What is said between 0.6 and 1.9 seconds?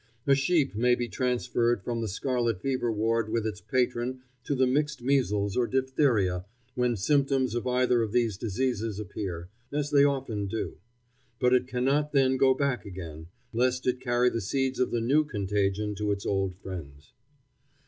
may be transferred